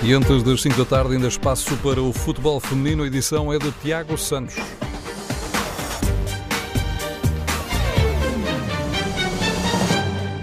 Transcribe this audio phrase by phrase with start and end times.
[0.00, 3.02] E antes das 5 da tarde, ainda espaço para o futebol feminino.
[3.02, 4.54] A edição é de Tiago Santos.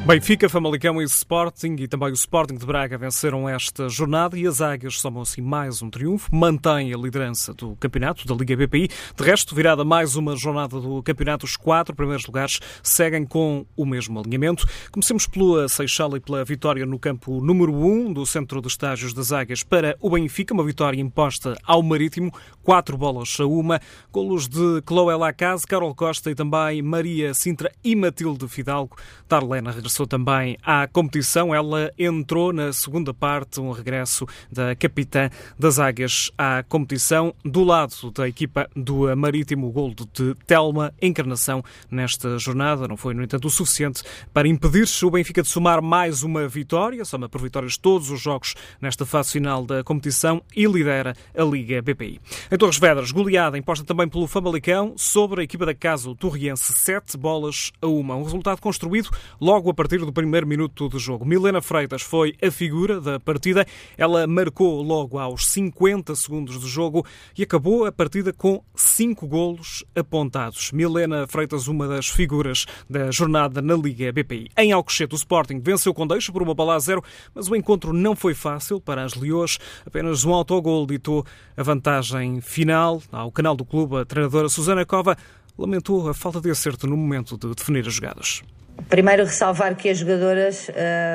[0.05, 4.61] Benfica, Famalicão e Sporting e também o Sporting de Braga venceram esta jornada e as
[4.61, 8.87] Águias somam assim mais um triunfo, mantém a liderança do campeonato da Liga BPI.
[8.87, 13.83] De resto, virada mais uma jornada do campeonato, os quatro primeiros lugares seguem com o
[13.83, 14.67] mesmo alinhamento.
[14.91, 19.11] Comecemos pela Seixal e pela vitória no campo número 1 um do centro de estágios
[19.11, 22.31] das Águias para o Benfica, uma vitória imposta ao Marítimo,
[22.61, 23.81] quatro bolas a uma,
[24.11, 28.95] golos de Chloé Lacase, Carol Costa e também Maria Sintra e Matilde Fidalgo.
[29.27, 31.55] Darlena regressou regressou também à competição.
[31.55, 37.33] Ela entrou na segunda parte, um regresso da capitã das Águias à competição.
[37.43, 43.13] Do lado da equipa do Marítimo, o gol de Telma Encarnação nesta jornada não foi,
[43.13, 44.03] no entanto, o suficiente
[44.33, 47.05] para impedir o Benfica de somar mais uma vitória.
[47.05, 51.81] Soma por vitórias todos os jogos nesta fase final da competição e lidera a Liga
[51.81, 52.19] BPI.
[52.51, 56.73] Em Torres Vedras, goleada imposta também pelo Famalicão sobre a equipa da casa, o Torriense,
[56.73, 58.15] sete bolas a uma.
[58.15, 61.23] Um resultado construído logo a partir partir do primeiro minuto do jogo.
[61.23, 63.67] Milena Freitas foi a figura da partida.
[63.95, 67.05] Ela marcou logo aos 50 segundos do jogo
[67.37, 70.71] e acabou a partida com cinco golos apontados.
[70.71, 74.49] Milena Freitas, uma das figuras da jornada na Liga BPI.
[74.57, 77.03] Em Alcochete, o Sporting venceu com deixo por uma bola a zero,
[77.35, 79.59] mas o encontro não foi fácil para as Leões.
[79.85, 81.23] Apenas um autogol ditou
[81.55, 83.03] a vantagem final.
[83.11, 85.15] Ao canal do clube, a treinadora Susana Cova
[85.55, 88.41] lamentou a falta de acerto no momento de definir as jogadas.
[88.89, 90.69] Primeiro, ressalvar que as jogadoras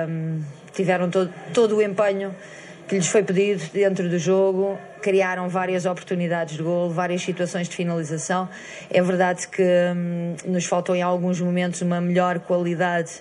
[0.08, 0.40] um,
[0.72, 2.34] tiveram todo, todo o empenho
[2.88, 7.76] que lhes foi pedido dentro do jogo, criaram várias oportunidades de gol, várias situações de
[7.76, 8.48] finalização.
[8.90, 13.12] É verdade que hum, nos faltou em alguns momentos uma melhor qualidade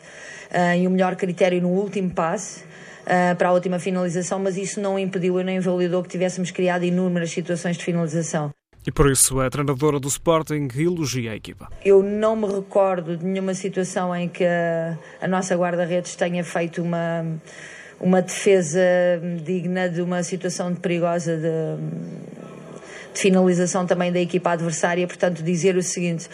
[0.51, 2.67] uh, e um melhor critério no último passe.
[3.01, 6.83] Uh, para a última finalização, mas isso não impediu e nem invalidou que tivéssemos criado
[6.83, 8.51] inúmeras situações de finalização.
[8.85, 11.69] E por isso a treinadora do Sporting elogia a equipa.
[11.83, 16.81] Eu não me recordo de nenhuma situação em que a, a nossa guarda-redes tenha feito
[16.81, 17.25] uma,
[17.99, 18.81] uma defesa
[19.43, 21.43] digna de uma situação perigosa de,
[23.13, 25.05] de finalização também da equipa adversária.
[25.05, 26.29] Portanto, dizer o seguinte.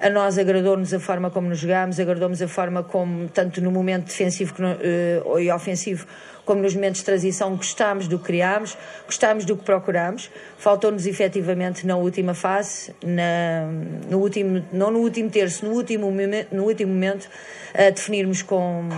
[0.00, 4.06] A nós agradou-nos a forma como nos jogámos, agradou-nos a forma como, tanto no momento
[4.06, 6.06] defensivo uh, e ofensivo,
[6.48, 10.30] como nos momentos de transição, gostámos do que criámos, gostámos do que procurámos.
[10.56, 13.66] Faltou-nos efetivamente na última fase, na,
[14.08, 16.10] no último, não no último terço, no último,
[16.50, 17.28] no último momento,
[17.74, 18.88] a definirmos com,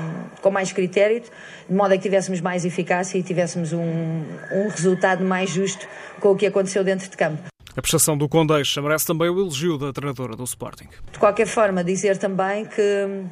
[0.41, 1.21] com mais critério,
[1.69, 4.23] de modo a que tivéssemos mais eficácia e tivéssemos um,
[4.53, 5.89] um resultado mais justo
[6.21, 7.43] com o que aconteceu dentro de campo.
[7.77, 10.87] A prestação do Condeixa merece também o elogio da treinadora do Sporting.
[11.11, 13.25] De qualquer forma, dizer também que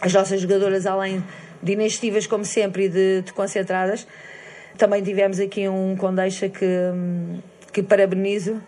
[0.00, 1.22] as nossas jogadoras, além
[1.64, 4.06] de inestivadas como sempre e de, de, concentradas.
[4.76, 6.66] Também tivemos aqui um Condeixa que,
[7.72, 8.60] que parabenizo,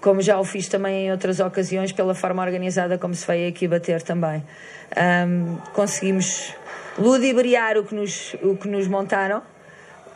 [0.00, 3.66] como já o fiz também em outras ocasiões, pela forma organizada como se veio aqui
[3.66, 4.44] bater também.
[4.94, 6.54] Um, conseguimos
[6.98, 9.42] ludibriar o que nos, o que nos montaram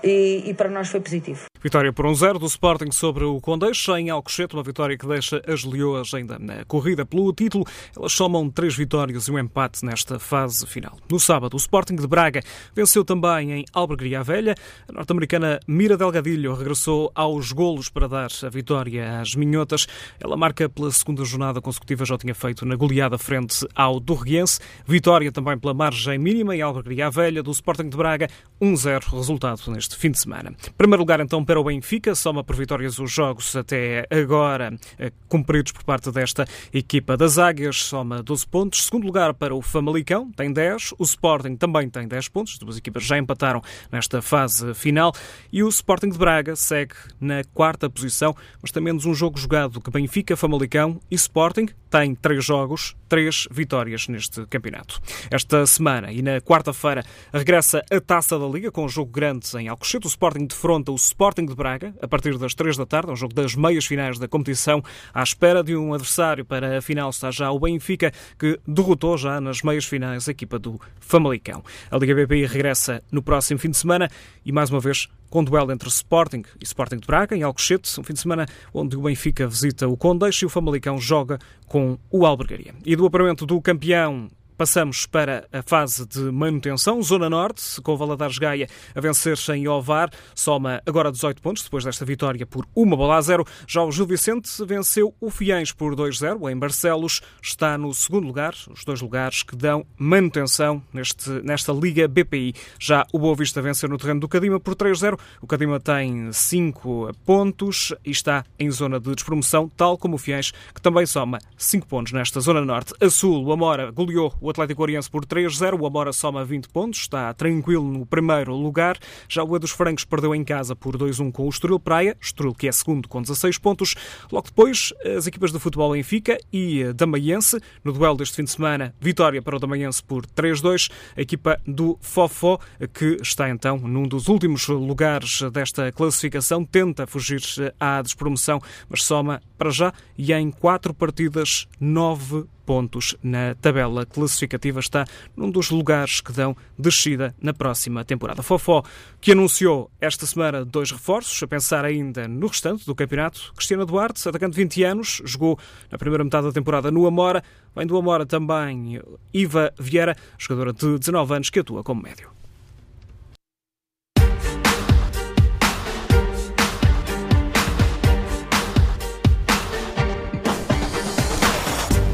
[0.04, 1.47] e, e para nós foi positivo.
[1.60, 5.42] Vitória por 1-0 um do Sporting sobre o Condeixa em Alcochete, uma vitória que deixa
[5.44, 7.64] as Leoas ainda na corrida pelo título.
[7.96, 10.96] Elas somam três vitórias e um empate nesta fase final.
[11.10, 12.42] No sábado, o Sporting de Braga
[12.76, 14.54] venceu também em Albergaria Velha.
[14.88, 19.88] A norte-americana Mira Delgadilho regressou aos golos para dar a vitória às Minhotas.
[20.20, 24.60] Ela marca pela segunda jornada consecutiva, já tinha feito na goleada frente ao Dorriguense.
[24.86, 28.28] Vitória também pela margem mínima em Albergaria Velha do Sporting de Braga,
[28.62, 30.54] 1-0 resultado neste fim de semana.
[30.76, 35.72] Primeiro lugar então para o Benfica, soma por vitórias os jogos até agora eh, cumpridos
[35.72, 36.44] por parte desta
[36.74, 38.84] equipa das Águias, soma 12 pontos.
[38.84, 40.92] Segundo lugar para o Famalicão, tem 10.
[40.98, 42.52] O Sporting também tem 10 pontos.
[42.52, 45.10] As duas equipas já empataram nesta fase final.
[45.50, 49.80] E o Sporting de Braga segue na quarta posição, mas tem menos um jogo jogado
[49.80, 51.70] que Benfica, Famalicão e Sporting.
[51.88, 55.00] Tem três jogos, três vitórias neste campeonato.
[55.30, 59.68] Esta semana e na quarta-feira regressa a Taça da Liga com um jogo grande em
[59.68, 60.06] Alcochete.
[60.06, 63.16] O Sporting defronta o Sporting Sporting de Braga, a partir das 3 da tarde, um
[63.16, 64.82] jogo das meias finais da competição,
[65.14, 69.40] à espera de um adversário para a final está já o Benfica, que derrotou já
[69.40, 71.62] nas meias finais a equipa do Famalicão.
[71.90, 74.10] A Liga BPI regressa no próximo fim de semana
[74.44, 78.02] e, mais uma vez, com duelo entre Sporting e Sporting de Braga, em Alcochete, um
[78.02, 82.26] fim de semana onde o Benfica visita o Condeixa e o Famalicão joga com o
[82.26, 82.74] Albergaria.
[82.84, 84.28] E do apuramento do campeão
[84.58, 87.00] passamos para a fase de manutenção.
[87.00, 91.84] Zona Norte, com o Valadares Gaia a vencer em Ovar, soma agora 18 pontos depois
[91.84, 93.46] desta vitória por uma bola a zero.
[93.68, 98.52] Já o Gil Vicente venceu o Fiães por 2-0 em Barcelos, está no segundo lugar,
[98.68, 102.52] os dois lugares que dão manutenção neste, nesta Liga BPI.
[102.80, 105.16] Já o Boa Vista venceu no terreno do Cadima por 3-0.
[105.40, 110.50] O Cadima tem 5 pontos e está em zona de despromoção, tal como o Fiães,
[110.74, 112.92] que também soma 5 pontos nesta Zona Norte.
[113.00, 115.80] A Sul, o Amora goleou o Atlético Oriense por 3-0.
[115.80, 118.98] O Amora soma 20 pontos, está tranquilo no primeiro lugar.
[119.28, 122.16] Já o E dos Francos perdeu em casa por 2-1 com o Estoril Praia.
[122.20, 123.94] Estoril que é segundo com 16 pontos.
[124.30, 127.60] Logo depois, as equipas de futebol Benfica e Damaiense.
[127.84, 130.90] No duelo deste fim de semana, vitória para o Damaiense por 3-2.
[131.16, 132.58] A equipa do Fofó,
[132.92, 137.40] que está então num dos últimos lugares desta classificação, tenta fugir
[137.78, 144.78] à despromoção, mas soma para já e em quatro partidas, nove pontos na tabela classificativa.
[144.78, 148.42] Está num dos lugares que dão descida na próxima temporada.
[148.42, 148.84] Fofó,
[149.22, 153.54] que anunciou esta semana dois reforços, a pensar ainda no restante do campeonato.
[153.56, 155.58] Cristiana Duarte, atacante de 20 anos, jogou
[155.90, 157.42] na primeira metade da temporada no Amora.
[157.74, 159.00] Vem do Amora também
[159.32, 162.37] Iva Vieira, jogadora de 19 anos que atua como médio.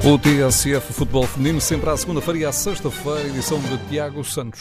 [0.06, 4.60] O TSF Futebol Feminino sempre à segunda-feira e à sexta-feira, edição de Tiago Santos.